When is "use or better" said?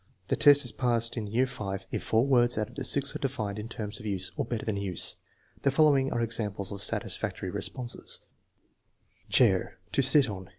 4.07-4.65